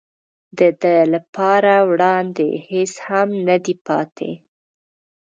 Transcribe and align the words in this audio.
د 0.57 0.59
ده 0.81 0.97
لپاره 1.13 1.73
وړاندې 1.89 2.47
هېڅ 2.69 2.93
هم 3.07 3.29
نه 3.47 3.57
دي 3.63 3.75
پاتې. 3.87 4.31